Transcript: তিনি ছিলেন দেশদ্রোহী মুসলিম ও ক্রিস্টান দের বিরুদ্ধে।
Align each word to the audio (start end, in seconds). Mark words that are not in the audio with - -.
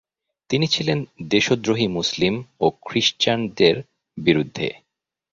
তিনি 0.49 0.65
ছিলেন 0.67 0.99
দেশদ্রোহী 1.29 1.87
মুসলিম 1.87 2.33
ও 2.59 2.65
ক্রিস্টান 2.85 3.39
দের 3.57 3.75
বিরুদ্ধে। 4.17 4.67